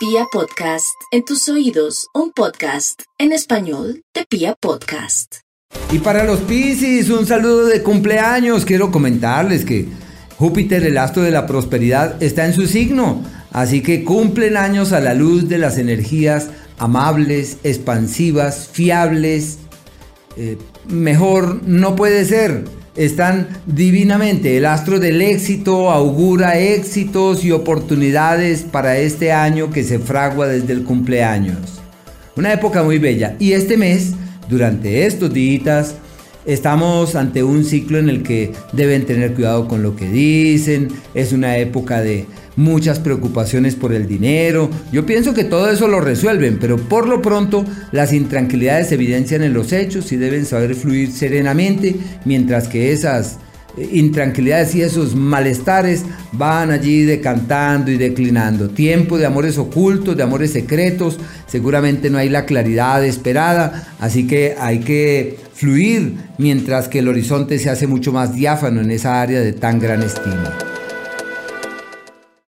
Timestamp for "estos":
35.06-35.32